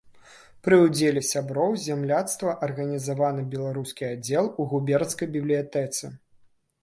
[0.67, 6.05] Пры ўдзеле сяброў зямляцтва арганізаваны беларускі аддзел у губернскай бібліятэцы.